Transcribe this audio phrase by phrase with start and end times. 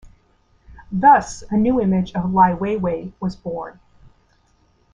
[0.91, 3.79] Thus, a new image of "Liwayway" was born.